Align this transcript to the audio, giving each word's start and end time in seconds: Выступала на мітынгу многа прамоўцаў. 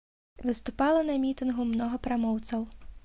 Выступала 0.49 1.03
на 1.09 1.17
мітынгу 1.25 1.67
многа 1.75 2.01
прамоўцаў. 2.09 2.67